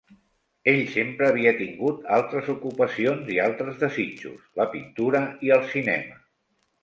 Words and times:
Ell 0.71 0.79
sempre 0.93 1.27
havia 1.33 1.51
tingut 1.59 2.07
altres 2.15 2.47
ocupacions 2.53 3.29
i 3.35 3.39
altres 3.45 3.77
desitjos: 3.83 4.41
la 4.61 4.67
pintura 4.75 5.21
i 5.49 5.53
el 5.59 5.69
cinema. 5.75 6.19